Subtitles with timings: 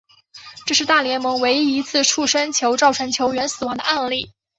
[0.65, 4.33] 这是大联盟唯一一次触身球造成球员死亡的案例。